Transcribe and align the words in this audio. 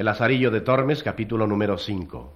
El 0.00 0.08
Azarillo 0.08 0.50
de 0.50 0.62
Tormes, 0.62 1.02
capítulo 1.02 1.46
número 1.46 1.76
5. 1.76 2.34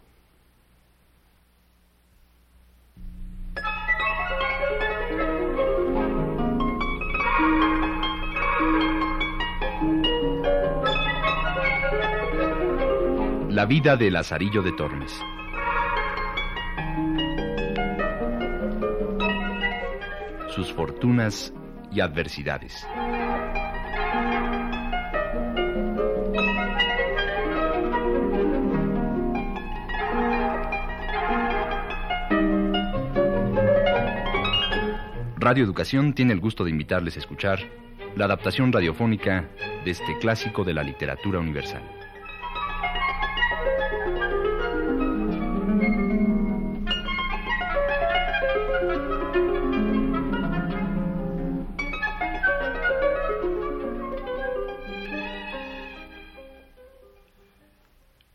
La 13.48 13.64
vida 13.64 13.96
del 13.96 14.12
Lazarillo 14.12 14.60
de 14.60 14.72
Tormes. 14.72 15.18
Sus 20.54 20.70
fortunas 20.70 21.54
y 21.90 22.00
adversidades. 22.00 22.86
Radio 35.44 35.62
Educación 35.62 36.14
tiene 36.14 36.32
el 36.32 36.40
gusto 36.40 36.64
de 36.64 36.70
invitarles 36.70 37.16
a 37.16 37.18
escuchar 37.18 37.58
la 38.16 38.24
adaptación 38.24 38.72
radiofónica 38.72 39.50
de 39.84 39.90
este 39.90 40.16
clásico 40.18 40.64
de 40.64 40.72
la 40.72 40.82
literatura 40.82 41.38
universal. 41.38 41.82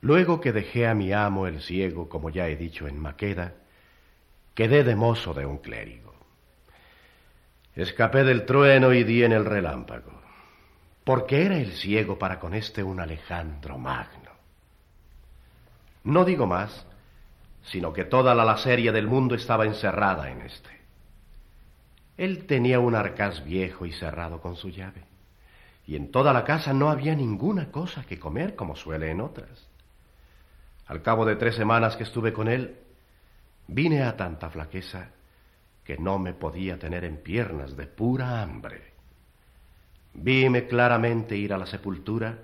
Luego 0.01 0.39
que 0.41 0.51
dejé 0.51 0.85
a 0.85 0.93
mi 0.93 1.11
amo 1.11 1.47
el 1.47 1.61
ciego, 1.61 2.07
como 2.07 2.29
ya 2.29 2.47
he 2.49 2.55
dicho 2.55 2.87
en 2.87 2.99
Maqueda, 2.99 3.55
quedé 4.53 4.83
de 4.83 4.95
mozo 4.95 5.33
de 5.33 5.47
un 5.47 5.57
clérigo. 5.57 6.08
Escapé 7.75 8.23
del 8.23 8.45
trueno 8.45 8.93
y 8.93 9.03
di 9.03 9.23
en 9.23 9.31
el 9.31 9.45
relámpago, 9.45 10.11
porque 11.03 11.45
era 11.45 11.57
el 11.57 11.71
ciego 11.73 12.17
para 12.17 12.39
con 12.39 12.53
este 12.53 12.83
un 12.83 12.99
Alejandro 12.99 13.77
Magno. 13.77 14.31
No 16.03 16.25
digo 16.25 16.47
más, 16.47 16.85
sino 17.63 17.93
que 17.93 18.05
toda 18.05 18.33
la 18.33 18.43
laceria 18.43 18.91
del 18.91 19.07
mundo 19.07 19.35
estaba 19.35 19.65
encerrada 19.65 20.29
en 20.31 20.41
este. 20.41 20.69
Él 22.17 22.45
tenía 22.45 22.79
un 22.79 22.95
arcaz 22.95 23.43
viejo 23.43 23.85
y 23.85 23.93
cerrado 23.93 24.41
con 24.41 24.55
su 24.55 24.69
llave, 24.69 25.03
y 25.85 25.95
en 25.95 26.11
toda 26.11 26.33
la 26.33 26.43
casa 26.43 26.73
no 26.73 26.89
había 26.89 27.15
ninguna 27.15 27.71
cosa 27.71 28.03
que 28.03 28.19
comer 28.19 28.55
como 28.55 28.75
suele 28.75 29.11
en 29.11 29.21
otras. 29.21 29.67
Al 30.87 31.01
cabo 31.01 31.25
de 31.25 31.35
tres 31.35 31.55
semanas 31.55 31.95
que 31.95 32.03
estuve 32.03 32.33
con 32.33 32.47
él, 32.47 32.77
vine 33.67 34.03
a 34.03 34.17
tanta 34.17 34.49
flaqueza 34.49 35.11
que 35.89 35.97
no 35.97 36.19
me 36.19 36.35
podía 36.35 36.77
tener 36.77 37.03
en 37.03 37.17
piernas 37.17 37.75
de 37.75 37.87
pura 37.87 38.43
hambre. 38.43 38.93
Vime 40.13 40.67
claramente 40.67 41.35
ir 41.35 41.51
a 41.51 41.57
la 41.57 41.65
sepultura 41.65 42.43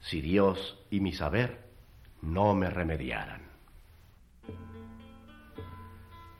si 0.00 0.22
Dios 0.22 0.82
y 0.88 1.00
mi 1.00 1.12
saber 1.12 1.58
no 2.22 2.54
me 2.54 2.70
remediaran. 2.70 3.42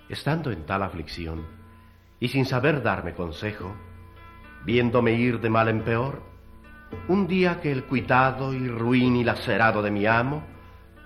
Estando 0.08 0.50
en 0.50 0.64
tal 0.64 0.82
aflicción 0.82 1.44
y 2.20 2.28
sin 2.28 2.46
saber 2.46 2.82
darme 2.82 3.12
consejo, 3.12 3.76
viéndome 4.64 5.12
ir 5.12 5.40
de 5.40 5.50
mal 5.50 5.68
en 5.68 5.82
peor, 5.82 6.22
un 7.08 7.28
día 7.28 7.60
que 7.60 7.70
el 7.70 7.84
cuitado 7.84 8.54
y 8.54 8.66
ruin 8.66 9.16
y 9.16 9.24
lacerado 9.24 9.82
de 9.82 9.90
mi 9.90 10.06
amo 10.06 10.42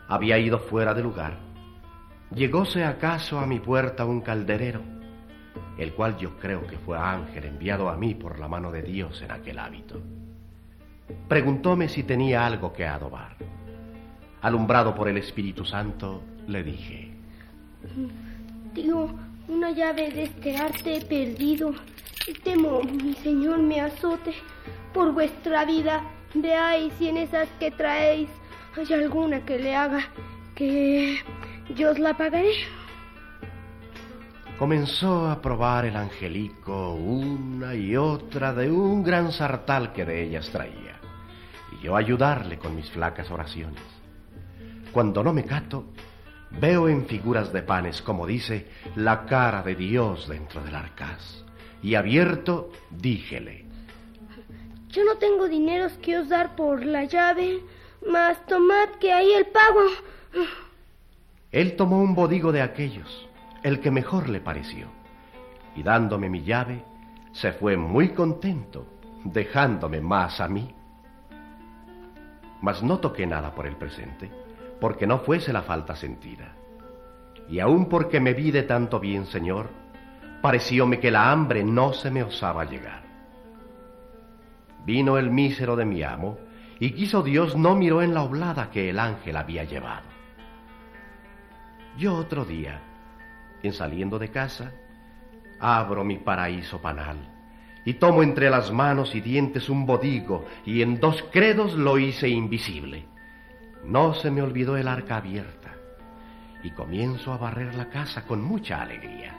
había 0.06 0.38
ido 0.38 0.60
fuera 0.60 0.94
de 0.94 1.02
lugar. 1.02 1.40
Llegóse 2.32 2.84
acaso 2.84 3.40
a 3.40 3.46
mi 3.48 3.58
puerta 3.58 4.04
un 4.04 4.20
calderero, 4.20 4.99
el 5.78 5.92
cual 5.92 6.16
yo 6.18 6.36
creo 6.38 6.66
que 6.66 6.78
fue 6.78 6.98
ángel 6.98 7.44
enviado 7.44 7.88
a 7.88 7.96
mí 7.96 8.14
por 8.14 8.38
la 8.38 8.48
mano 8.48 8.70
de 8.70 8.82
Dios 8.82 9.22
en 9.22 9.30
aquel 9.30 9.58
hábito. 9.58 10.00
Preguntóme 11.28 11.88
si 11.88 12.02
tenía 12.02 12.46
algo 12.46 12.72
que 12.72 12.86
adobar. 12.86 13.36
Alumbrado 14.42 14.94
por 14.94 15.08
el 15.08 15.18
Espíritu 15.18 15.64
Santo, 15.64 16.22
le 16.46 16.62
dije, 16.62 17.10
Tío, 18.74 19.08
una 19.48 19.70
llave 19.72 20.10
de 20.10 20.24
este 20.24 20.56
arte 20.56 20.96
he 20.96 21.04
perdido. 21.04 21.72
Temo, 22.44 22.82
mi 22.82 23.14
señor, 23.14 23.58
me 23.58 23.80
azote 23.80 24.32
por 24.92 25.12
vuestra 25.12 25.64
vida. 25.64 26.02
Veáis 26.34 26.92
si 26.98 27.08
en 27.08 27.16
esas 27.16 27.48
que 27.58 27.70
traéis 27.70 28.28
hay 28.76 28.92
alguna 28.94 29.44
que 29.44 29.58
le 29.58 29.74
haga 29.74 30.00
que 30.54 31.18
yo 31.74 31.90
os 31.90 31.98
la 31.98 32.16
pagaré. 32.16 32.52
Comenzó 34.60 35.26
a 35.30 35.40
probar 35.40 35.86
el 35.86 35.96
angelico 35.96 36.92
una 36.92 37.74
y 37.74 37.96
otra 37.96 38.52
de 38.52 38.70
un 38.70 39.02
gran 39.02 39.32
sartal 39.32 39.94
que 39.94 40.04
de 40.04 40.22
ellas 40.22 40.50
traía, 40.50 41.00
y 41.72 41.82
yo 41.82 41.96
ayudarle 41.96 42.58
con 42.58 42.76
mis 42.76 42.90
flacas 42.90 43.30
oraciones. 43.30 43.82
Cuando 44.92 45.24
no 45.24 45.32
me 45.32 45.46
cato, 45.46 45.86
veo 46.50 46.90
en 46.90 47.06
figuras 47.06 47.54
de 47.54 47.62
panes, 47.62 48.02
como 48.02 48.26
dice, 48.26 48.68
la 48.96 49.24
cara 49.24 49.62
de 49.62 49.76
Dios 49.76 50.28
dentro 50.28 50.62
del 50.62 50.74
arcaz, 50.74 51.42
y 51.82 51.94
abierto 51.94 52.70
díjele, 52.90 53.64
Yo 54.90 55.04
no 55.06 55.16
tengo 55.16 55.48
dineros 55.48 55.94
que 56.02 56.18
os 56.18 56.28
dar 56.28 56.54
por 56.54 56.84
la 56.84 57.04
llave, 57.04 57.62
mas 58.06 58.44
tomad 58.44 58.90
que 59.00 59.10
ahí 59.10 59.32
el 59.32 59.46
pago. 59.46 59.86
Él 61.50 61.76
tomó 61.76 62.02
un 62.02 62.14
bodigo 62.14 62.52
de 62.52 62.60
aquellos, 62.60 63.29
el 63.62 63.80
que 63.80 63.90
mejor 63.90 64.28
le 64.28 64.40
pareció, 64.40 64.88
y 65.74 65.82
dándome 65.82 66.28
mi 66.28 66.42
llave, 66.42 66.84
se 67.32 67.52
fue 67.52 67.76
muy 67.76 68.10
contento, 68.10 68.86
dejándome 69.24 70.00
más 70.00 70.40
a 70.40 70.48
mí. 70.48 70.74
Mas 72.60 72.82
no 72.82 72.98
toqué 72.98 73.26
nada 73.26 73.54
por 73.54 73.66
el 73.66 73.76
presente, 73.76 74.30
porque 74.80 75.06
no 75.06 75.18
fuese 75.18 75.52
la 75.52 75.62
falta 75.62 75.94
sentida. 75.94 76.54
Y 77.48 77.60
aun 77.60 77.86
porque 77.86 78.20
me 78.20 78.34
vi 78.34 78.50
de 78.50 78.62
tanto 78.62 79.00
bien, 79.00 79.26
Señor, 79.26 79.70
parecióme 80.40 81.00
que 81.00 81.10
la 81.10 81.30
hambre 81.30 81.64
no 81.64 81.92
se 81.92 82.10
me 82.10 82.22
osaba 82.22 82.64
llegar. 82.64 83.02
Vino 84.84 85.18
el 85.18 85.30
mísero 85.30 85.76
de 85.76 85.84
mi 85.84 86.02
amo, 86.02 86.38
y 86.78 86.92
quiso 86.92 87.22
Dios 87.22 87.56
no 87.56 87.76
miró 87.76 88.02
en 88.02 88.14
la 88.14 88.22
oblada 88.22 88.70
que 88.70 88.88
el 88.88 88.98
ángel 88.98 89.36
había 89.36 89.64
llevado. 89.64 90.08
Yo 91.98 92.14
otro 92.14 92.46
día, 92.46 92.80
en 93.62 93.72
saliendo 93.72 94.18
de 94.18 94.30
casa, 94.30 94.72
abro 95.58 96.04
mi 96.04 96.18
paraíso 96.18 96.80
panal 96.80 97.18
y 97.84 97.94
tomo 97.94 98.22
entre 98.22 98.50
las 98.50 98.70
manos 98.72 99.14
y 99.14 99.20
dientes 99.20 99.68
un 99.68 99.86
bodigo 99.86 100.46
y 100.64 100.82
en 100.82 101.00
dos 101.00 101.24
credos 101.32 101.74
lo 101.74 101.98
hice 101.98 102.28
invisible. 102.28 103.06
No 103.84 104.14
se 104.14 104.30
me 104.30 104.42
olvidó 104.42 104.76
el 104.76 104.88
arca 104.88 105.16
abierta 105.16 105.74
y 106.62 106.70
comienzo 106.70 107.32
a 107.32 107.38
barrer 107.38 107.74
la 107.74 107.88
casa 107.88 108.26
con 108.26 108.42
mucha 108.42 108.82
alegría, 108.82 109.34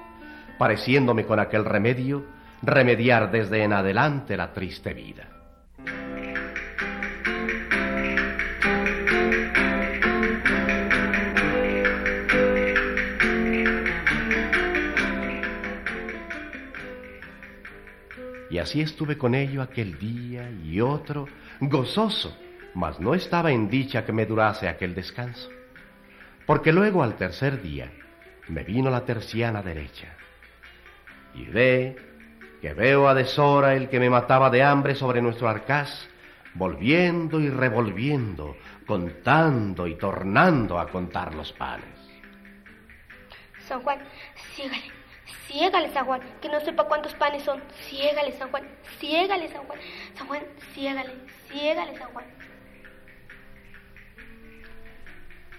pareciéndome 0.57 1.25
con 1.25 1.39
aquel 1.39 1.65
remedio 1.65 2.25
remediar 2.63 3.31
desde 3.31 3.63
en 3.63 3.73
adelante 3.73 4.37
la 4.37 4.53
triste 4.53 4.93
vida. 4.93 5.40
Así 18.61 18.81
estuve 18.81 19.17
con 19.17 19.35
ello 19.35 19.61
aquel 19.61 19.97
día 19.97 20.49
y 20.49 20.79
otro, 20.81 21.27
gozoso, 21.59 22.37
mas 22.73 22.99
no 22.99 23.13
estaba 23.13 23.51
en 23.51 23.69
dicha 23.69 24.05
que 24.05 24.13
me 24.13 24.25
durase 24.25 24.67
aquel 24.67 24.95
descanso. 24.95 25.49
Porque 26.45 26.71
luego 26.71 27.03
al 27.03 27.15
tercer 27.15 27.61
día 27.61 27.91
me 28.47 28.63
vino 28.63 28.89
la 28.89 29.05
terciana 29.05 29.61
derecha. 29.61 30.15
Y 31.33 31.45
ve 31.45 31.95
que 32.61 32.73
veo 32.73 33.07
a 33.07 33.13
deshora 33.13 33.75
el 33.75 33.89
que 33.89 33.99
me 33.99 34.09
mataba 34.09 34.49
de 34.49 34.63
hambre 34.63 34.95
sobre 34.95 35.21
nuestro 35.21 35.47
arcaz, 35.47 36.07
volviendo 36.53 37.39
y 37.39 37.49
revolviendo, 37.49 38.57
contando 38.85 39.87
y 39.87 39.95
tornando 39.95 40.77
a 40.79 40.87
contar 40.87 41.33
los 41.33 41.51
panes. 41.53 41.85
San 43.67 43.81
Juan, 43.81 43.99
sígale, 44.55 45.00
Ciégale, 45.47 45.91
San 45.93 46.05
Juan, 46.05 46.21
que 46.41 46.49
no 46.49 46.59
sepa 46.61 46.85
cuántos 46.85 47.13
panes 47.15 47.43
son. 47.43 47.61
Ciégale, 47.89 48.31
San 48.33 48.49
Juan, 48.49 48.63
ciégale, 48.99 49.49
San 49.49 49.63
Juan. 49.63 49.79
San 50.15 50.27
Juan, 50.27 50.41
ciégale, 50.73 51.13
ciégale, 51.49 51.97
San 51.97 52.09
Juan. 52.13 52.25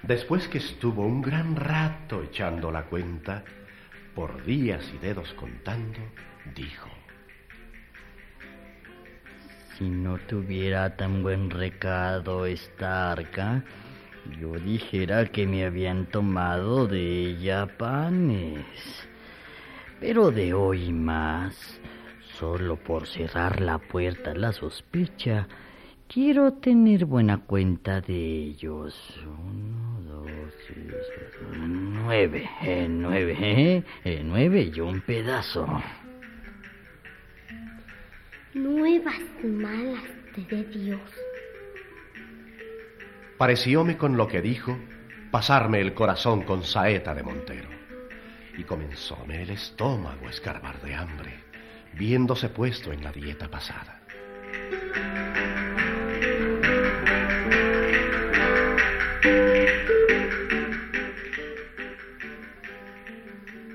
Después 0.03 0.49
que 0.49 0.59
estuvo 0.59 1.03
un 1.03 1.23
gran 1.23 1.55
rato 1.55 2.23
echando 2.23 2.73
la 2.73 2.85
cuenta, 2.85 3.45
por 4.15 4.45
días 4.45 4.85
y 4.95 4.99
dedos 4.99 5.33
contando, 5.35 6.01
dijo. 6.55 6.89
Si 9.79 9.89
no 9.89 10.19
tuviera 10.19 10.97
tan 10.97 11.23
buen 11.23 11.51
recado 11.51 12.47
esta 12.47 13.13
arca, 13.13 13.65
yo 14.41 14.53
dijera 14.55 15.27
que 15.27 15.47
me 15.47 15.65
habían 15.65 16.07
tomado 16.07 16.87
de 16.87 17.31
ella 17.31 17.67
panes. 17.79 19.09
Pero 20.03 20.33
de 20.33 20.53
hoy 20.53 20.93
más, 20.93 21.81
solo 22.37 22.75
por 22.75 23.07
cerrar 23.07 23.61
la 23.61 23.79
puerta 23.79 24.33
a 24.33 24.35
la 24.35 24.51
sospecha, 24.51 25.47
quiero 26.09 26.55
tener 26.55 27.05
buena 27.05 27.39
cuenta 27.39 28.01
de 28.01 28.17
ellos. 28.17 28.97
Uno, 29.25 30.01
dos, 30.03 30.29
tres, 30.67 31.07
nueve, 31.57 32.51
eh, 32.63 32.89
nueve, 32.91 33.37
eh, 33.39 33.85
eh, 34.03 34.23
nueve 34.25 34.73
y 34.75 34.81
un 34.81 35.03
pedazo. 35.03 35.69
Nuevas 38.55 39.21
malas 39.45 40.03
te 40.35 40.41
dé 40.53 40.65
Dios. 40.65 41.01
Parecióme 43.39 43.97
con 43.97 44.17
lo 44.17 44.27
que 44.27 44.43
dijo 44.43 44.77
pasarme 45.31 45.81
el 45.81 45.95
corazón 45.95 46.43
con 46.43 46.65
saeta 46.65 47.15
de 47.15 47.23
Montero. 47.23 47.81
Y 48.57 48.65
comenzóme 48.65 49.43
el 49.43 49.51
estómago 49.51 50.27
a 50.27 50.31
escarbar 50.31 50.81
de 50.83 50.95
hambre, 50.95 51.45
viéndose 51.95 52.49
puesto 52.49 52.93
en 52.93 53.03
la 53.03 53.13
dieta 53.13 53.49
pasada. 53.49 54.03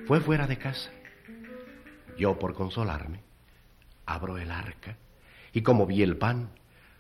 Fue 0.06 0.22
fuera 0.22 0.48
de 0.48 0.58
casa. 0.58 0.92
Yo, 2.18 2.40
por 2.40 2.54
consolarme, 2.54 3.24
abro 4.06 4.38
el 4.38 4.52
arca 4.52 4.98
y 5.52 5.62
como 5.64 5.86
vi 5.86 6.02
el 6.02 6.18
pan, 6.18 6.52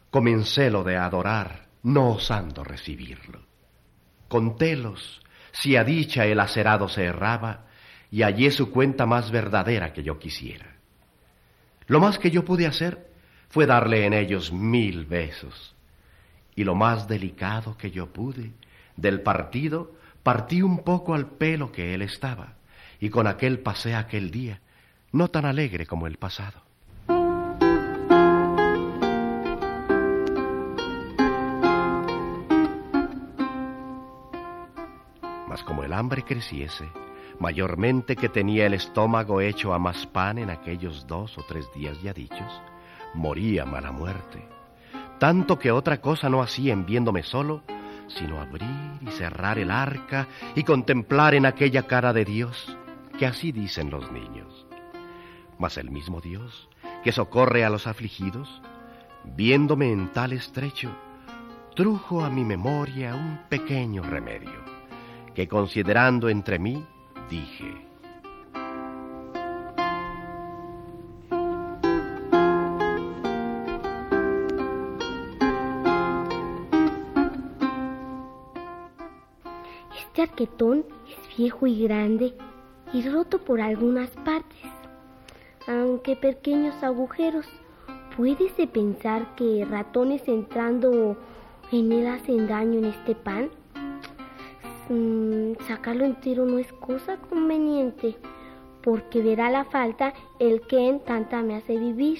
comencé 0.09 0.69
lo 0.69 0.83
de 0.83 0.97
adorar, 0.97 1.67
no 1.83 2.09
osando 2.09 2.63
recibirlo. 2.63 3.45
Contélos, 4.27 5.21
si 5.51 5.75
a 5.75 5.83
dicha 5.83 6.25
el 6.25 6.39
acerado 6.39 6.89
se 6.89 7.05
erraba, 7.05 7.66
y 8.11 8.21
hallé 8.21 8.51
su 8.51 8.71
cuenta 8.71 9.05
más 9.05 9.31
verdadera 9.31 9.93
que 9.93 10.03
yo 10.03 10.19
quisiera. 10.19 10.75
Lo 11.87 11.99
más 11.99 12.19
que 12.19 12.31
yo 12.31 12.43
pude 12.43 12.67
hacer 12.67 13.09
fue 13.49 13.65
darle 13.65 14.05
en 14.05 14.13
ellos 14.13 14.51
mil 14.51 15.05
besos, 15.05 15.75
y 16.55 16.63
lo 16.63 16.75
más 16.75 17.07
delicado 17.07 17.77
que 17.77 17.91
yo 17.91 18.07
pude, 18.07 18.51
del 18.95 19.21
partido, 19.21 19.93
partí 20.23 20.61
un 20.61 20.83
poco 20.83 21.13
al 21.13 21.27
pelo 21.27 21.71
que 21.71 21.93
él 21.93 22.01
estaba, 22.01 22.55
y 22.99 23.09
con 23.09 23.27
aquel 23.27 23.59
pasé 23.59 23.95
aquel 23.95 24.31
día, 24.31 24.59
no 25.11 25.29
tan 25.29 25.45
alegre 25.45 25.85
como 25.85 26.07
el 26.07 26.17
pasado. 26.17 26.61
Mas 35.47 35.63
como 35.63 35.83
el 35.83 35.93
hambre 35.93 36.23
creciese, 36.23 36.89
mayormente 37.39 38.15
que 38.15 38.29
tenía 38.29 38.65
el 38.65 38.73
estómago 38.73 39.41
hecho 39.41 39.73
a 39.73 39.79
más 39.79 40.05
pan 40.07 40.37
en 40.37 40.49
aquellos 40.49 41.07
dos 41.07 41.37
o 41.37 41.43
tres 41.43 41.71
días 41.73 42.01
ya 42.01 42.13
dichos, 42.13 42.61
moría 43.13 43.65
mala 43.65 43.91
muerte. 43.91 44.47
Tanto 45.19 45.57
que 45.57 45.71
otra 45.71 45.99
cosa 45.99 46.29
no 46.29 46.41
hacía 46.41 46.73
en 46.73 46.85
viéndome 46.85 47.23
solo, 47.23 47.63
sino 48.07 48.39
abrir 48.39 48.99
y 49.01 49.11
cerrar 49.11 49.59
el 49.59 49.71
arca 49.71 50.27
y 50.55 50.63
contemplar 50.63 51.33
en 51.35 51.45
aquella 51.45 51.83
cara 51.83 52.13
de 52.13 52.25
Dios, 52.25 52.77
que 53.17 53.25
así 53.25 53.51
dicen 53.51 53.89
los 53.89 54.11
niños. 54.11 54.65
Mas 55.57 55.77
el 55.77 55.89
mismo 55.89 56.21
Dios, 56.21 56.69
que 57.03 57.11
socorre 57.11 57.65
a 57.65 57.69
los 57.69 57.87
afligidos, 57.87 58.61
viéndome 59.23 59.91
en 59.91 60.09
tal 60.09 60.33
estrecho, 60.33 60.91
trujo 61.75 62.23
a 62.23 62.29
mi 62.29 62.45
memoria 62.45 63.15
un 63.15 63.39
pequeño 63.49 64.03
remedio, 64.03 64.63
que 65.33 65.47
considerando 65.47 66.29
entre 66.29 66.59
mí, 66.59 66.85
dije, 67.29 67.87
Este 80.17 80.31
arquetón 80.31 80.83
es 81.07 81.37
viejo 81.37 81.67
y 81.67 81.83
grande 81.83 82.33
y 82.91 83.07
roto 83.07 83.37
por 83.37 83.61
algunas 83.61 84.09
partes, 84.09 84.57
aunque 85.67 86.15
pequeños 86.15 86.81
agujeros. 86.81 87.45
¿Puedes 88.15 88.57
de 88.57 88.65
pensar 88.65 89.35
que 89.35 89.63
ratones 89.69 90.27
entrando 90.27 91.17
en 91.71 91.91
él 91.91 92.07
hacen 92.07 92.47
daño 92.47 92.79
en 92.79 92.85
este 92.85 93.13
pan? 93.13 93.51
Mm, 94.89 95.53
sacarlo 95.67 96.05
entero 96.05 96.45
no 96.45 96.59
es 96.59 96.71
cosa 96.73 97.17
conveniente, 97.29 98.15
porque 98.81 99.21
verá 99.21 99.49
la 99.49 99.65
falta 99.65 100.13
el 100.39 100.61
que 100.61 100.87
en 100.87 100.99
tanta 101.01 101.41
me 101.41 101.55
hace 101.55 101.77
vivir. 101.77 102.19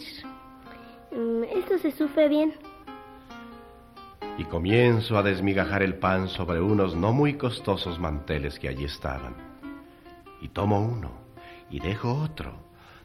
Mm, 1.11 1.43
esto 1.43 1.77
se 1.77 1.91
sufre 1.91 2.27
bien. 2.27 2.53
y 4.37 4.43
comienzo 4.43 5.17
a 5.17 5.23
desmigajar 5.23 5.81
el 5.81 5.95
pan 5.95 6.27
sobre 6.27 6.61
unos 6.61 6.95
no 6.95 7.11
muy 7.11 7.33
costosos 7.33 7.97
manteles 7.97 8.59
que 8.59 8.69
allí 8.69 8.85
estaban. 8.85 9.35
Y 10.41 10.49
tomo 10.49 10.79
uno 10.79 11.11
y 11.71 11.79
dejo 11.79 12.13
otro, 12.13 12.53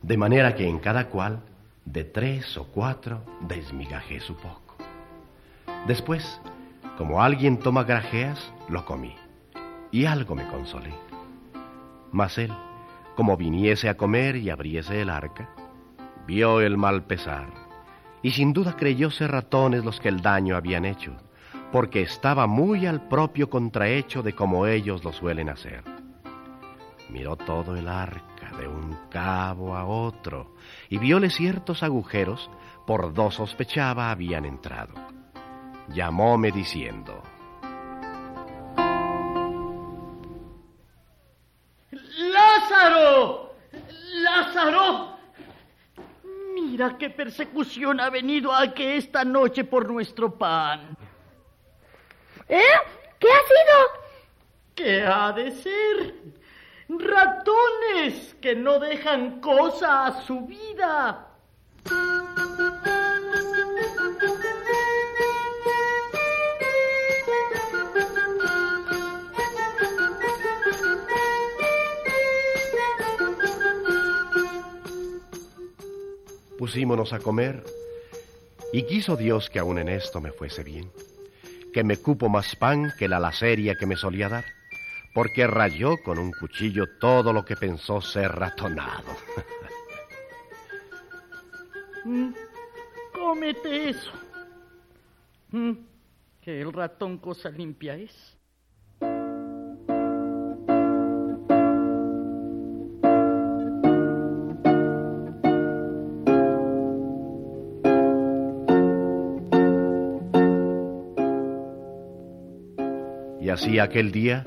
de 0.03 0.19
manera 0.19 0.55
que 0.55 0.69
en 0.69 0.79
cada 0.79 1.09
cual, 1.09 1.41
de 1.87 2.05
tres 2.05 2.57
o 2.59 2.65
cuatro, 2.65 3.23
desmigajé 3.41 4.21
su 4.21 4.37
poco. 4.37 4.77
Después, 5.87 6.39
como 6.99 7.23
alguien 7.23 7.59
toma 7.59 7.85
grajeas, 7.85 8.53
lo 8.69 8.85
comí, 8.85 9.15
y 9.93 10.07
algo 10.07 10.35
me 10.35 10.49
consolé. 10.49 10.93
Mas 12.11 12.39
él, 12.39 12.53
como 13.15 13.37
viniese 13.37 13.89
a 13.89 13.97
comer 13.97 14.37
y 14.37 14.51
abriese 14.51 15.03
el 15.03 15.11
arca, 15.11 15.51
vio 16.27 16.61
el 16.61 16.77
mal 16.77 17.05
pesar, 17.05 17.49
y 18.23 18.31
sin 18.31 18.53
duda 18.53 18.75
creyó 18.77 19.11
ser 19.11 19.31
ratones 19.31 19.85
los 19.85 20.01
que 20.01 20.09
el 20.09 20.23
daño 20.23 20.57
habían 20.57 20.85
hecho, 20.85 21.13
porque 21.71 22.03
estaba 22.03 22.47
muy 22.47 22.87
al 22.87 23.07
propio 23.09 23.51
contrahecho 23.51 24.23
de 24.23 24.35
como 24.35 24.67
ellos 24.67 25.05
lo 25.05 25.13
suelen 25.13 25.49
hacer. 25.49 25.85
Miró 27.11 27.37
todo 27.37 27.77
el 27.77 27.89
arca 27.89 28.51
de 28.59 28.67
un 28.67 28.97
cabo 29.11 29.77
a 29.77 29.85
otro, 29.85 30.55
y 30.89 30.99
viole 30.99 31.29
ciertos 31.29 31.83
agujeros 31.83 32.51
por 32.87 33.13
dos 33.13 33.35
sospechaba 33.35 34.11
habían 34.11 34.45
entrado. 34.45 34.95
Llamóme 35.89 36.53
diciendo, 36.53 37.23
¡Lázaro! 42.83 43.55
¡Lázaro! 44.25 45.19
Mira 46.53 46.99
qué 46.99 47.11
persecución 47.11 48.01
ha 48.01 48.11
venido 48.11 48.53
aquí 48.53 48.83
esta 48.83 49.25
noche 49.25 49.63
por 49.63 49.89
nuestro 49.89 50.37
pan. 50.37 50.97
¿Eh? 52.49 52.61
¿Qué 53.21 53.29
ha 53.29 53.43
sido? 53.47 54.03
¿Qué 54.75 55.03
ha 55.05 55.33
de 55.33 55.53
ser? 55.53 56.15
Ratones 56.89 58.35
que 58.41 58.57
no 58.57 58.81
dejan 58.81 59.41
cosa 59.41 60.07
a 60.07 60.23
su 60.23 60.41
vida. 60.41 61.32
Pusímonos 76.63 77.13
a 77.13 77.19
comer, 77.19 77.65
y 78.73 78.85
quiso 78.85 79.17
Dios 79.17 79.51
que 79.51 79.59
aun 79.59 79.79
en 79.79 79.89
esto 79.89 80.21
me 80.21 80.31
fuese 80.31 80.63
bien, 80.63 80.93
que 81.75 81.83
me 81.83 81.97
cupo 81.97 82.29
más 82.29 82.55
pan 82.55 82.93
que 82.97 83.09
la 83.09 83.19
laceria 83.19 83.75
que 83.75 83.85
me 83.85 83.97
solía 83.97 84.29
dar, 84.29 84.45
porque 85.13 85.49
rayó 85.49 85.97
con 86.05 86.21
un 86.21 86.31
cuchillo 86.31 86.87
todo 87.01 87.33
lo 87.33 87.45
que 87.45 87.57
pensó 87.57 88.01
ser 88.01 88.31
ratonado. 88.31 89.11
Mm, 92.05 92.33
Cómete 93.13 93.91
eso. 93.91 94.11
Mm, 95.53 95.73
Que 96.43 96.61
el 96.61 96.73
ratón 96.73 97.19
cosa 97.19 97.49
limpia 97.49 97.97
es. 97.97 98.37
hacía 113.53 113.85
aquel 113.85 114.11
día, 114.11 114.45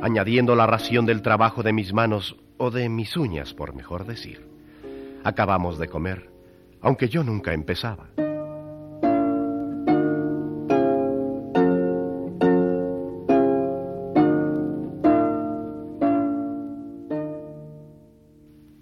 añadiendo 0.00 0.54
la 0.54 0.66
ración 0.66 1.06
del 1.06 1.22
trabajo 1.22 1.62
de 1.62 1.72
mis 1.72 1.92
manos 1.92 2.36
o 2.58 2.70
de 2.70 2.88
mis 2.88 3.16
uñas, 3.16 3.54
por 3.54 3.74
mejor 3.74 4.06
decir. 4.06 4.46
Acabamos 5.24 5.78
de 5.78 5.88
comer, 5.88 6.30
aunque 6.80 7.08
yo 7.08 7.24
nunca 7.24 7.52
empezaba. 7.52 8.08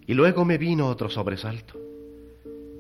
Y 0.07 0.15
luego 0.15 0.45
me 0.45 0.57
vino 0.57 0.89
otro 0.89 1.11
sobresalto 1.11 1.79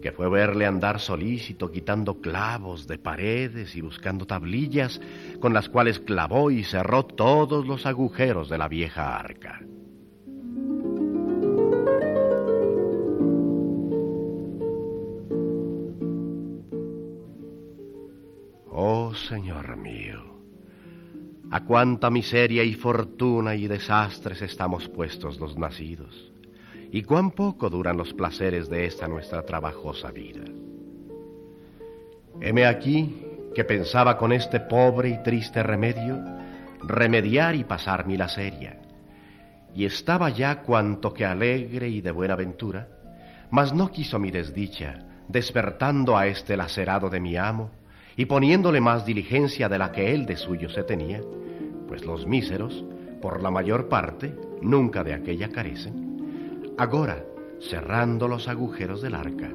que 0.01 0.13
fue 0.13 0.29
verle 0.29 0.67
andar 0.67 1.01
solícito 1.01 1.71
quitando 1.71 2.21
clavos 2.21 2.87
de 2.87 2.99
paredes 2.99 3.75
y 3.77 3.81
buscando 3.81 4.27
tablillas 4.27 5.01
con 5.41 5.53
las 5.53 5.69
cuales 5.69 5.99
clavó 6.01 6.51
y 6.51 6.65
cerró 6.65 7.05
todos 7.05 7.67
los 7.67 7.87
agujeros 7.87 8.49
de 8.49 8.59
la 8.59 8.69
vieja 8.69 9.17
arca. 9.17 9.61
Oh 18.71 19.13
Señor 19.15 19.77
mío, 19.77 20.23
a 21.51 21.65
cuánta 21.65 22.11
miseria 22.11 22.63
y 22.63 22.75
fortuna 22.75 23.57
y 23.57 23.67
desastres 23.67 24.41
estamos 24.43 24.89
puestos 24.89 25.41
los 25.41 25.59
nacidos, 25.59 26.33
y 26.91 27.03
cuán 27.03 27.31
poco 27.31 27.69
duran 27.71 27.97
los 27.97 28.15
placeres 28.15 28.69
de 28.69 28.87
esta 28.87 29.09
nuestra 29.09 29.43
trabajosa 29.43 30.11
vida. 30.11 30.45
Heme 32.41 32.67
aquí 32.67 33.25
que 33.55 33.65
pensaba 33.65 34.17
con 34.17 34.33
este 34.33 34.61
pobre 34.61 35.09
y 35.11 35.23
triste 35.23 35.63
remedio 35.63 36.19
remediar 36.83 37.55
y 37.55 37.65
pasar 37.65 38.07
mi 38.07 38.17
laceria, 38.17 38.79
y 39.75 39.85
estaba 39.85 40.31
ya 40.31 40.63
cuanto 40.63 41.13
que 41.13 41.25
alegre 41.25 41.89
y 41.89 42.01
de 42.01 42.11
buena 42.11 42.37
ventura, 42.37 42.89
mas 43.51 43.73
no 43.73 43.91
quiso 43.91 44.19
mi 44.19 44.31
desdicha, 44.31 45.05
despertando 45.29 46.17
a 46.17 46.27
este 46.27 46.57
lacerado 46.57 47.11
de 47.11 47.21
mi 47.21 47.37
amo, 47.37 47.71
y 48.17 48.27
poniéndole 48.27 48.81
más 48.81 49.07
diligencia 49.07 49.69
de 49.69 49.79
la 49.79 49.93
que 49.93 50.13
él 50.13 50.27
de 50.27 50.37
suyo 50.37 50.69
se 50.69 50.83
tenía, 50.83 51.21
pues 51.87 52.05
los 52.05 52.27
míseros, 52.27 52.85
por 53.23 53.43
la 53.43 53.51
mayor 53.51 53.89
parte, 53.89 54.35
nunca 54.61 55.05
de 55.05 55.15
aquella 55.15 55.49
carecen, 55.51 56.08
agora, 56.79 57.25
cerrando 57.61 58.29
los 58.29 58.49
agujeros 58.49 59.03
del 59.03 59.15
arca, 59.15 59.51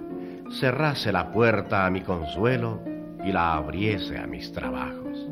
cerrase 0.59 1.11
la 1.11 1.31
puerta 1.31 1.85
a 1.85 1.89
mi 1.89 2.01
consuelo 2.01 2.81
y 3.23 3.31
la 3.31 3.55
abriese 3.55 4.17
a 4.17 4.27
mis 4.27 4.51
trabajos. 4.51 5.27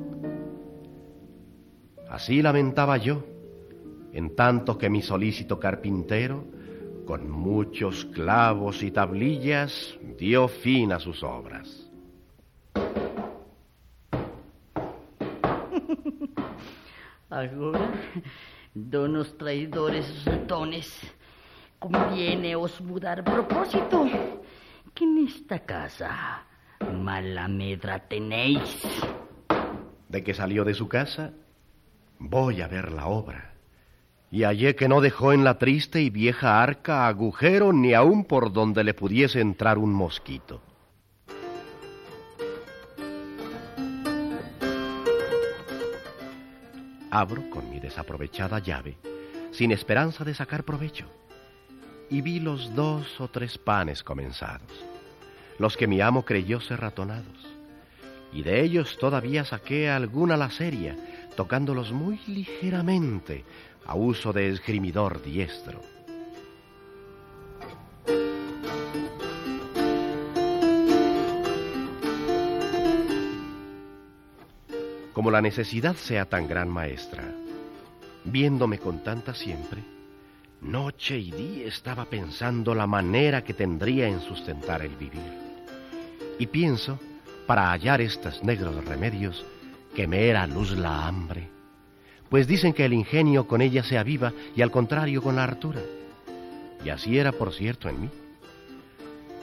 Así 2.10 2.42
lamentaba 2.42 2.98
yo, 2.98 3.24
en 4.14 4.36
tanto 4.36 4.78
que 4.78 4.90
mi 4.90 5.02
solícito 5.02 5.60
carpintero, 5.60 6.46
con 7.06 7.30
muchos 7.30 8.06
clavos 8.06 8.82
y 8.84 8.92
tablillas, 8.92 9.98
dio 10.18 10.48
fin 10.48 10.94
a 10.94 11.00
sus 11.00 11.24
obras. 11.24 11.92
Agora, 17.30 17.92
donos 18.74 19.38
traidores 19.38 20.26
ratones, 20.26 21.02
conviene 21.82 22.56
os 22.56 22.80
mudar 22.80 23.24
propósito, 23.24 24.06
que 24.94 25.04
en 25.04 25.26
esta 25.28 25.58
casa 25.66 26.46
mala 26.94 27.48
medra 27.48 27.98
tenéis. 28.08 28.84
De 30.08 30.24
que 30.24 30.36
salió 30.36 30.64
de 30.64 30.76
su 30.76 30.88
casa, 30.88 31.34
voy 32.20 32.62
a 32.62 32.68
ver 32.68 32.92
la 32.92 33.08
obra. 33.08 33.56
Y 34.30 34.44
hallé 34.44 34.76
que 34.76 34.88
no 34.88 35.02
dejó 35.02 35.34
en 35.34 35.44
la 35.44 35.58
triste 35.58 36.02
y 36.02 36.12
vieja 36.12 36.62
arca 36.62 37.08
agujero 37.08 37.74
ni 37.74 37.96
aun 37.96 38.26
por 38.26 38.54
donde 38.54 38.84
le 38.84 38.94
pudiese 38.94 39.42
entrar 39.42 39.80
un 39.80 39.92
mosquito. 39.92 40.62
Abro 47.10 47.50
con 47.50 47.70
mi 47.72 47.80
desaprovechada 47.80 48.60
llave, 48.60 48.98
sin 49.52 49.72
esperanza 49.72 50.24
de 50.24 50.34
sacar 50.34 50.64
provecho, 50.64 51.08
y 52.12 52.20
vi 52.20 52.42
los 52.42 52.76
dos 52.76 53.22
o 53.22 53.30
tres 53.30 53.58
panes 53.58 54.04
comenzados, 54.04 54.70
los 55.58 55.78
que 55.78 55.88
mi 55.88 56.02
amo 56.02 56.26
creyó 56.26 56.60
ser 56.60 56.82
ratonados, 56.82 57.48
y 58.34 58.44
de 58.44 58.62
ellos 58.62 58.98
todavía 59.00 59.46
saqué 59.46 59.90
alguna 59.90 60.36
laceria, 60.36 60.98
tocándolos 61.38 61.94
muy 61.94 62.20
ligeramente, 62.28 63.46
a 63.86 63.96
uso 63.96 64.34
de 64.34 64.50
esgrimidor 64.50 65.24
diestro. 65.24 65.82
Como 75.14 75.32
la 75.32 75.42
necesidad 75.42 75.96
sea 75.96 76.26
tan 76.26 76.48
gran 76.48 76.70
maestra, 76.70 77.24
viéndome 78.26 78.80
con 78.80 79.02
tanta 79.02 79.34
siempre, 79.34 80.01
noche 80.62 81.18
y 81.18 81.32
día 81.32 81.68
estaba 81.68 82.06
pensando 82.06 82.76
la 82.76 82.86
manera 82.86 83.44
que 83.44 83.54
tendría 83.54 84.08
en 84.08 84.22
sustentar 84.22 84.82
el 84.84 84.96
vivir. 84.96 85.40
Y 86.38 86.48
pienso, 86.48 87.00
para 87.48 87.72
hallar 87.72 88.02
estos 88.02 88.44
negros 88.44 88.84
remedios, 88.86 89.44
que 89.96 90.08
me 90.08 90.28
era 90.28 90.48
luz 90.48 90.72
la 90.72 91.08
hambre, 91.08 91.50
pues 92.30 92.48
dicen 92.48 92.74
que 92.74 92.86
el 92.86 92.94
ingenio 92.94 93.48
con 93.48 93.62
ella 93.62 93.84
se 93.84 93.98
aviva 93.98 94.32
y 94.56 94.62
al 94.62 94.72
contrario 94.72 95.22
con 95.22 95.36
la 95.36 95.44
hartura. 95.44 95.82
Y 96.84 96.90
así 96.90 97.18
era, 97.18 97.32
por 97.32 97.54
cierto, 97.54 97.90
en 97.90 98.02
mí. 98.02 98.10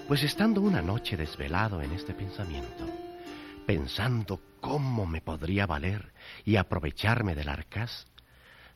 Pues 0.06 0.22
estando 0.22 0.62
una 0.62 0.80
noche 0.80 1.16
desvelado 1.16 1.82
en 1.82 1.92
este 1.92 2.14
pensamiento, 2.14 2.88
pensando 3.66 4.40
cómo 4.60 5.04
me 5.04 5.20
podría 5.20 5.66
valer 5.66 6.12
y 6.46 6.56
aprovecharme 6.56 7.34
del 7.34 7.50
arcaz, 7.50 8.06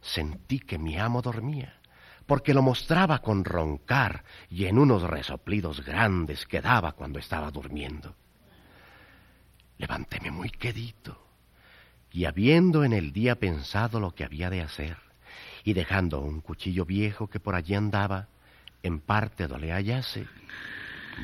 sentí 0.03 0.59
que 0.59 0.77
mi 0.77 0.99
amo 0.99 1.23
dormía, 1.23 1.81
porque 2.27 2.55
lo 2.55 2.63
mostraba 2.63 3.21
con 3.21 3.45
roncar 3.45 4.25
y 4.49 4.67
en 4.67 4.79
unos 4.79 5.03
resoplidos 5.03 5.85
grandes 5.85 6.47
que 6.47 6.61
daba 6.61 6.93
cuando 6.93 7.19
estaba 7.19 7.51
durmiendo. 7.51 8.15
Levantéme 9.79 10.31
muy 10.31 10.51
quedito, 10.51 11.27
y 12.11 12.27
habiendo 12.27 12.85
en 12.85 12.93
el 12.93 13.13
día 13.13 13.37
pensado 13.37 13.99
lo 13.99 14.15
que 14.15 14.25
había 14.25 14.51
de 14.51 14.61
hacer, 14.61 14.97
y 15.65 15.73
dejando 15.73 16.21
un 16.21 16.41
cuchillo 16.41 16.85
viejo 16.85 17.29
que 17.29 17.41
por 17.41 17.55
allí 17.55 17.75
andaba, 17.75 18.29
en 18.83 19.01
parte 19.01 19.47
do 19.47 19.59
le 19.59 19.73
hallase, 19.73 20.27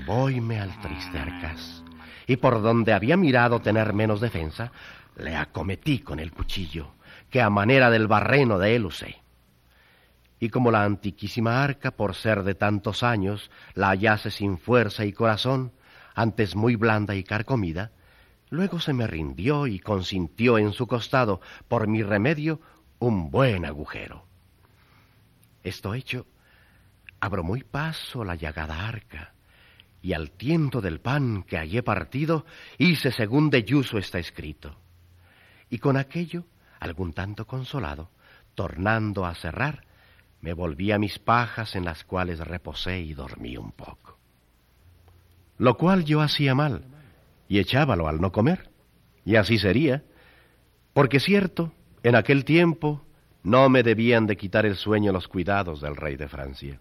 voyme 0.06 0.60
al 0.60 0.80
triste 0.80 1.18
arcaz 1.18 1.82
y 2.28 2.36
por 2.36 2.62
donde 2.62 2.92
había 2.92 3.16
mirado 3.16 3.60
tener 3.60 3.94
menos 3.94 4.20
defensa, 4.20 4.70
le 5.16 5.34
acometí 5.34 6.00
con 6.00 6.20
el 6.20 6.30
cuchillo, 6.30 6.92
que 7.30 7.40
a 7.40 7.48
manera 7.48 7.90
del 7.90 8.06
barreno 8.06 8.58
de 8.58 8.76
él 8.76 8.84
usé. 8.84 9.22
Y 10.40 10.50
como 10.50 10.70
la 10.70 10.84
antiquísima 10.84 11.62
arca, 11.62 11.90
por 11.90 12.14
ser 12.14 12.44
de 12.44 12.54
tantos 12.54 13.02
años, 13.02 13.50
la 13.74 13.88
hallase 13.88 14.30
sin 14.30 14.58
fuerza 14.58 15.04
y 15.04 15.12
corazón, 15.12 15.72
antes 16.14 16.54
muy 16.54 16.76
blanda 16.76 17.14
y 17.14 17.24
carcomida, 17.24 17.92
luego 18.50 18.80
se 18.80 18.92
me 18.92 19.06
rindió 19.06 19.66
y 19.66 19.78
consintió 19.78 20.58
en 20.58 20.72
su 20.72 20.86
costado, 20.86 21.40
por 21.66 21.88
mi 21.88 22.02
remedio, 22.02 22.60
un 22.98 23.30
buen 23.30 23.64
agujero. 23.64 24.26
Esto 25.62 25.94
hecho, 25.94 26.26
abro 27.20 27.42
muy 27.42 27.62
paso 27.62 28.24
la 28.24 28.34
llagada 28.34 28.86
arca, 28.86 29.34
y 30.00 30.12
al 30.12 30.30
tiento 30.30 30.80
del 30.80 31.00
pan 31.00 31.42
que 31.42 31.58
hallé 31.58 31.82
partido, 31.82 32.46
hice 32.78 33.10
según 33.10 33.50
de 33.50 33.64
Yuso 33.64 33.98
está 33.98 34.18
escrito. 34.18 34.76
Y 35.70 35.78
con 35.78 35.96
aquello, 35.96 36.44
algún 36.80 37.12
tanto 37.12 37.46
consolado, 37.46 38.10
tornando 38.54 39.26
a 39.26 39.34
cerrar, 39.34 39.84
me 40.40 40.52
volví 40.52 40.92
a 40.92 40.98
mis 40.98 41.18
pajas 41.18 41.74
en 41.76 41.84
las 41.84 42.04
cuales 42.04 42.38
reposé 42.40 43.00
y 43.00 43.14
dormí 43.14 43.56
un 43.56 43.72
poco. 43.72 44.18
Lo 45.58 45.76
cual 45.76 46.04
yo 46.04 46.20
hacía 46.20 46.54
mal, 46.54 46.84
y 47.48 47.58
echábalo 47.58 48.08
al 48.08 48.20
no 48.20 48.30
comer, 48.30 48.70
y 49.24 49.36
así 49.36 49.58
sería, 49.58 50.04
porque 50.92 51.20
cierto, 51.20 51.72
en 52.02 52.14
aquel 52.14 52.44
tiempo 52.44 53.04
no 53.42 53.68
me 53.68 53.82
debían 53.82 54.26
de 54.26 54.36
quitar 54.36 54.66
el 54.66 54.76
sueño 54.76 55.12
los 55.12 55.28
cuidados 55.28 55.80
del 55.80 55.96
rey 55.96 56.16
de 56.16 56.28
Francia. 56.28 56.80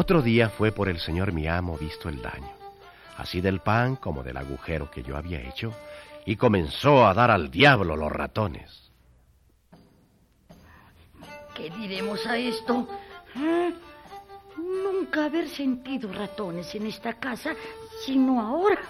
Otro 0.00 0.22
día 0.22 0.48
fue 0.48 0.72
por 0.72 0.88
el 0.88 0.98
señor 0.98 1.30
mi 1.30 1.46
amo 1.46 1.76
visto 1.76 2.08
el 2.08 2.22
daño, 2.22 2.50
así 3.18 3.42
del 3.42 3.60
pan 3.60 3.96
como 3.96 4.22
del 4.22 4.38
agujero 4.38 4.90
que 4.90 5.02
yo 5.02 5.14
había 5.14 5.42
hecho, 5.42 5.74
y 6.24 6.36
comenzó 6.36 7.06
a 7.06 7.12
dar 7.12 7.30
al 7.30 7.50
diablo 7.50 7.96
los 7.96 8.10
ratones. 8.10 8.90
¿Qué 11.54 11.68
diremos 11.68 12.24
a 12.24 12.38
esto? 12.38 12.88
¿Eh? 13.36 13.74
Nunca 14.56 15.26
haber 15.26 15.46
sentido 15.50 16.10
ratones 16.10 16.74
en 16.74 16.86
esta 16.86 17.12
casa, 17.18 17.54
sino 18.06 18.40
ahora. 18.40 18.80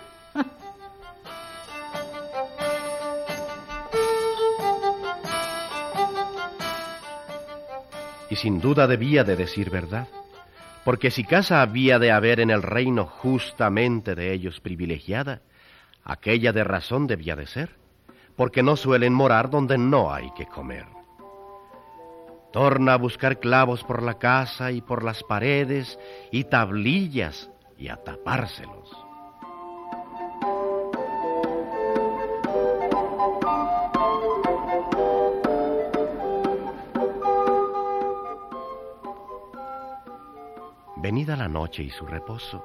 Y 8.31 8.37
sin 8.37 8.61
duda 8.61 8.87
debía 8.87 9.25
de 9.25 9.35
decir 9.35 9.71
verdad 9.71 10.07
Porque 10.85 11.11
si 11.11 11.25
casa 11.25 11.63
había 11.63 11.99
de 11.99 12.11
haber 12.11 12.41
en 12.41 12.51
el 12.51 12.63
reino 12.63 13.05
justamente 13.07 14.15
de 14.15 14.33
ellos 14.33 14.61
privilegiada, 14.61 15.43
aquella 16.05 16.53
de 16.53 16.65
razón 16.65 17.07
debía 17.07 17.37
de 17.37 17.47
ser, 17.47 17.77
porque 18.37 18.63
no 18.63 18.77
suelen 18.77 19.13
morar 19.13 19.51
donde 19.51 19.77
no 19.77 20.13
hay 20.13 20.31
que 20.33 20.47
comer. 20.47 20.87
Torna 22.53 22.95
a 22.95 22.99
buscar 22.99 23.39
clavos 23.39 23.85
por 23.85 24.03
la 24.03 24.19
casa 24.19 24.73
y 24.73 24.81
por 24.81 25.05
las 25.05 25.23
paredes 25.23 25.99
y 26.33 26.45
tablillas 26.45 27.51
y 27.79 27.89
a 27.89 27.97
tapárselos. 27.97 29.10
Venida 41.03 41.35
la 41.35 41.49
noche 41.49 41.83
y 41.83 41.89
su 41.89 42.05
reposo, 42.05 42.63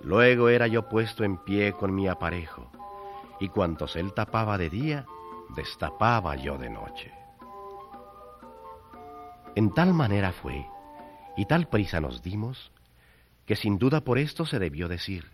luego 0.00 0.48
era 0.48 0.66
yo 0.66 0.88
puesto 0.88 1.24
en 1.24 1.36
pie 1.36 1.74
con 1.74 1.94
mi 1.94 2.08
aparejo, 2.08 2.72
y 3.38 3.50
cuantos 3.50 3.96
él 3.96 4.14
tapaba 4.14 4.56
de 4.56 4.70
día, 4.70 5.04
destapaba 5.54 6.36
yo 6.36 6.56
de 6.56 6.70
noche. 6.70 7.12
En 9.54 9.74
tal 9.74 9.92
manera 9.92 10.32
fue, 10.32 10.66
y 11.36 11.44
tal 11.44 11.68
prisa 11.68 12.00
nos 12.00 12.22
dimos, 12.22 12.72
que 13.44 13.56
sin 13.56 13.78
duda 13.78 14.00
por 14.00 14.16
esto 14.16 14.46
se 14.46 14.58
debió 14.58 14.88
decir, 14.88 15.26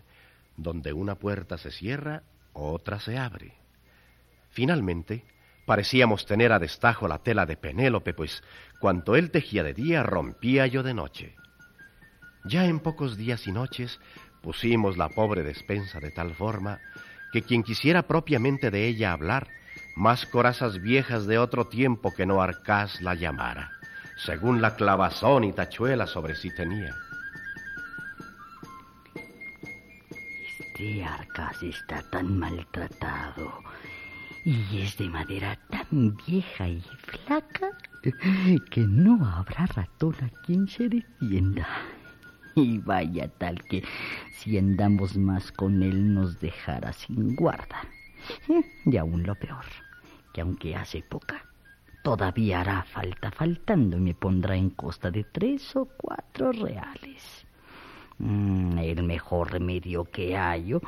donde 0.57 0.91
una 0.91 1.15
puerta 1.15 1.57
se 1.57 1.71
cierra, 1.71 2.23
otra 2.51 2.99
se 2.99 3.17
abre. 3.17 3.53
Finalmente, 4.49 5.23
parecíamos 5.65 6.25
tener 6.25 6.51
a 6.51 6.59
destajo 6.59 7.07
la 7.07 7.19
tela 7.19 7.45
de 7.45 7.55
Penélope, 7.55 8.13
pues 8.13 8.43
cuanto 8.81 9.15
él 9.15 9.31
tejía 9.31 9.63
de 9.63 9.73
día, 9.73 10.03
rompía 10.03 10.67
yo 10.67 10.83
de 10.83 10.93
noche. 10.93 11.35
Ya 12.43 12.65
en 12.65 12.79
pocos 12.79 13.17
días 13.17 13.47
y 13.47 13.51
noches 13.51 13.99
pusimos 14.41 14.97
la 14.97 15.09
pobre 15.09 15.43
despensa 15.43 15.99
de 15.99 16.11
tal 16.11 16.33
forma 16.33 16.79
que 17.31 17.43
quien 17.43 17.63
quisiera 17.63 18.03
propiamente 18.03 18.71
de 18.71 18.87
ella 18.87 19.13
hablar, 19.13 19.47
más 19.95 20.25
corazas 20.25 20.81
viejas 20.81 21.27
de 21.27 21.37
otro 21.37 21.67
tiempo 21.67 22.13
que 22.13 22.25
no 22.25 22.41
Arcás 22.41 23.01
la 23.01 23.15
llamara, 23.15 23.71
según 24.17 24.61
la 24.61 24.75
clavazón 24.75 25.43
y 25.43 25.53
tachuela 25.53 26.07
sobre 26.07 26.35
sí 26.35 26.53
tenía. 26.53 26.95
Este 30.59 31.03
Arcás 31.03 31.61
está 31.63 32.01
tan 32.09 32.39
maltratado 32.39 33.63
y 34.43 34.81
es 34.81 34.97
de 34.97 35.07
madera 35.09 35.57
tan 35.69 36.17
vieja 36.25 36.67
y 36.67 36.81
flaca 36.81 37.77
que 38.71 38.81
no 38.81 39.23
habrá 39.25 39.67
ratón 39.67 40.15
a 40.21 40.29
quien 40.43 40.67
se 40.67 40.89
defienda. 40.89 41.67
Y 42.55 42.79
vaya 42.79 43.27
tal 43.27 43.61
que 43.63 43.83
si 44.31 44.57
andamos 44.57 45.17
más 45.17 45.51
con 45.51 45.83
él 45.83 46.13
nos 46.13 46.39
dejara 46.39 46.93
sin 46.93 47.35
guarda. 47.35 47.81
Y 48.85 48.97
aún 48.97 49.23
lo 49.23 49.35
peor, 49.35 49.65
que 50.33 50.41
aunque 50.41 50.75
hace 50.75 51.01
poca, 51.01 51.45
todavía 52.03 52.61
hará 52.61 52.83
falta 52.83 53.31
faltando 53.31 53.97
y 53.97 54.01
me 54.01 54.13
pondrá 54.13 54.55
en 54.55 54.69
costa 54.71 55.11
de 55.11 55.23
tres 55.23 55.75
o 55.75 55.85
cuatro 55.85 56.51
reales. 56.51 57.45
Mm, 58.17 58.77
el 58.77 59.03
mejor 59.03 59.51
remedio 59.51 60.05
que 60.05 60.35
hallo, 60.35 60.81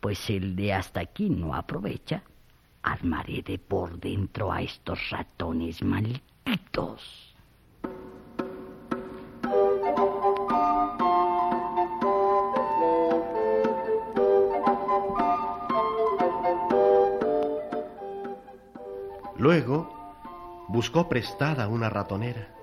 pues 0.00 0.30
el 0.30 0.56
de 0.56 0.72
hasta 0.72 1.00
aquí 1.00 1.28
no 1.28 1.54
aprovecha, 1.54 2.22
armaré 2.82 3.42
de 3.42 3.58
por 3.58 3.98
dentro 4.00 4.50
a 4.52 4.62
estos 4.62 5.10
ratones 5.10 5.82
malditos. 5.82 7.27
Buscó 20.78 21.08
prestada 21.08 21.66
una 21.66 21.90
ratonera 21.90 22.54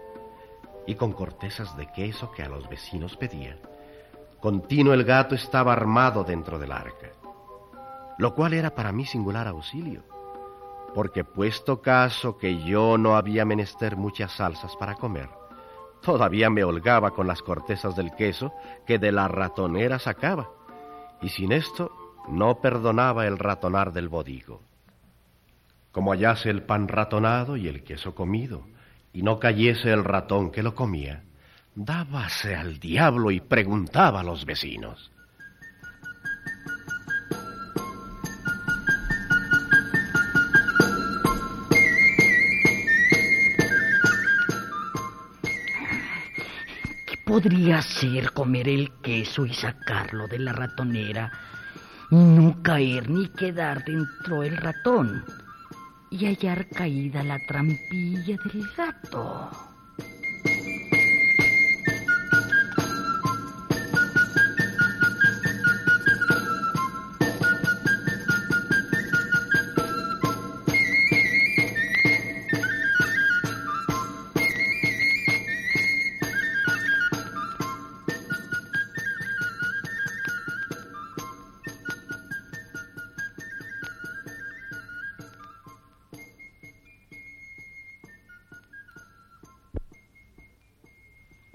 y 0.88 0.96
con 0.96 1.12
cortezas 1.12 1.76
de 1.76 1.92
queso 1.92 2.32
que 2.32 2.44
a 2.44 2.48
los 2.48 2.70
vecinos 2.70 3.18
pedía, 3.18 3.58
continuo 4.40 4.94
el 4.94 5.04
gato 5.04 5.36
estaba 5.36 5.74
armado 5.74 6.24
dentro 6.24 6.58
del 6.58 6.72
arca, 6.72 7.12
lo 8.18 8.34
cual 8.34 8.54
era 8.54 8.74
para 8.74 8.94
mí 8.94 9.06
singular 9.06 9.50
auxilio, 9.50 10.06
porque 10.94 11.26
puesto 11.26 11.82
caso 11.82 12.38
que 12.38 12.64
yo 12.64 12.98
no 12.98 13.18
había 13.18 13.44
menester 13.44 13.98
muchas 13.98 14.32
salsas 14.32 14.78
para 14.78 14.96
comer, 14.96 15.28
todavía 16.02 16.50
me 16.50 16.64
holgaba 16.64 17.12
con 17.12 17.28
las 17.28 17.42
cortezas 17.42 17.98
del 17.98 18.16
queso 18.16 18.54
que 18.86 18.98
de 18.98 19.12
la 19.12 19.28
ratonera 19.28 20.00
sacaba, 20.00 20.50
y 21.22 21.28
sin 21.28 21.52
esto 21.52 21.92
no 22.30 22.62
perdonaba 22.62 23.28
el 23.28 23.38
ratonar 23.38 23.92
del 23.92 24.08
bodigo 24.08 24.62
como 25.96 26.12
hallase 26.12 26.50
el 26.50 26.62
pan 26.62 26.90
ratonado 26.90 27.56
y 27.56 27.70
el 27.70 27.82
queso 27.82 28.14
comido, 28.14 28.68
y 29.14 29.22
no 29.22 29.40
cayese 29.40 29.94
el 29.94 30.04
ratón 30.04 30.52
que 30.52 30.62
lo 30.62 30.76
comía, 30.76 31.24
dábase 31.74 32.54
al 32.54 32.82
diablo 32.82 33.32
y 33.32 33.40
preguntaba 33.40 34.20
a 34.20 34.24
los 34.24 34.44
vecinos. 34.44 35.10
¿Qué 47.08 47.18
podría 47.26 47.82
ser 47.82 48.34
comer 48.34 48.68
el 48.68 48.92
queso 49.02 49.46
y 49.46 49.54
sacarlo 49.54 50.28
de 50.28 50.40
la 50.40 50.52
ratonera 50.52 51.32
y 52.12 52.16
no 52.18 52.62
caer 52.62 53.10
ni 53.10 53.30
quedar 53.30 53.86
dentro 53.86 54.44
el 54.44 54.58
ratón? 54.58 55.24
Y 56.16 56.26
hallar 56.28 56.66
caída 56.68 57.24
la 57.24 57.40
trampilla 57.40 58.38
del 58.38 58.64
gato. 58.78 59.75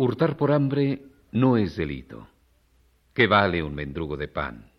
Hurtar 0.02 0.38
por 0.38 0.50
hambre 0.50 1.02
no 1.30 1.58
es 1.58 1.76
delito. 1.76 2.26
¿Qué 3.12 3.26
vale 3.26 3.62
un 3.62 3.74
mendrugo 3.74 4.16
de 4.16 4.28
pan? 4.28 4.72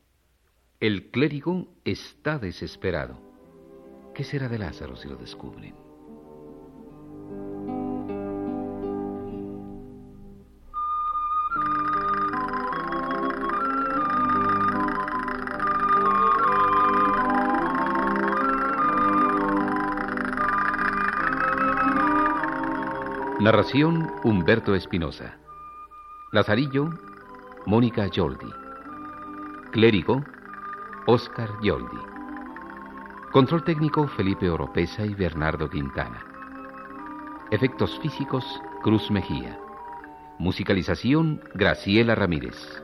El 0.79 1.12
clérigo 1.12 1.67
está 1.86 2.39
desesperado. 2.39 3.19
¿Qué 4.15 4.23
será 4.23 4.49
de 4.49 4.57
Lázaro 4.57 4.95
si 4.95 5.07
lo 5.07 5.17
descubren? 5.17 5.75
Narración 23.41 24.08
Humberto 24.23 24.75
Espinosa. 24.75 25.39
Lazarillo 26.32 26.91
Mónica 27.65 28.06
Yoldi. 28.06 28.45
Clérigo 29.71 30.23
Oscar 31.08 31.49
Yoldi. 31.63 31.97
Control 33.32 33.63
técnico 33.63 34.08
Felipe 34.10 34.47
Oropesa 34.47 35.08
y 35.08 35.15
Bernardo 35.15 35.71
Quintana. 35.71 36.23
Efectos 37.49 37.97
físicos 37.99 38.45
Cruz 38.84 39.10
Mejía. 39.10 39.58
Musicalización 40.38 41.41
Graciela 41.56 42.13
Ramírez. 42.13 42.84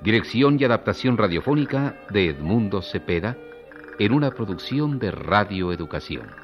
Dirección 0.00 0.56
y 0.58 0.64
adaptación 0.64 1.18
radiofónica 1.18 1.96
de 2.08 2.30
Edmundo 2.30 2.80
Cepeda 2.80 3.36
en 3.98 4.14
una 4.14 4.30
producción 4.30 4.98
de 4.98 5.10
Radio 5.10 5.70
Educación. 5.70 6.41